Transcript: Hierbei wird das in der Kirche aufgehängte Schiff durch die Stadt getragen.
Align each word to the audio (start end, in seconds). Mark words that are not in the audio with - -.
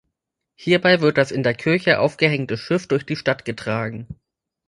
Hierbei 0.55 0.99
wird 1.01 1.19
das 1.19 1.29
in 1.29 1.43
der 1.43 1.53
Kirche 1.53 1.99
aufgehängte 1.99 2.57
Schiff 2.57 2.87
durch 2.87 3.05
die 3.05 3.15
Stadt 3.15 3.45
getragen. 3.45 4.07